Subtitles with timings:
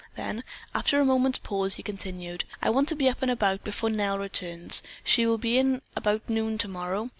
[0.15, 0.43] Then,
[0.73, 4.17] after a moment's pause, he continued: "I want to be up and about before Nell
[4.17, 4.81] returns.
[5.03, 7.09] She will be in about noon tomorrow.